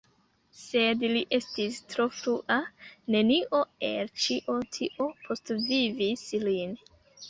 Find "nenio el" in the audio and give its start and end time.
3.17-4.13